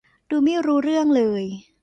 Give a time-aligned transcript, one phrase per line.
[0.29, 1.43] ดูไม่รู้เรื่องเลย